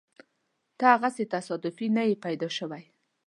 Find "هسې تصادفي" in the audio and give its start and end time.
1.01-1.87